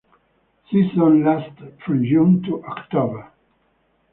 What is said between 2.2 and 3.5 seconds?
to October.